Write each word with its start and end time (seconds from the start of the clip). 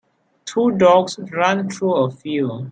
Two 0.45 0.71
dogs 0.71 1.19
run 1.31 1.69
through 1.69 1.93
a 1.93 2.09
field. 2.09 2.69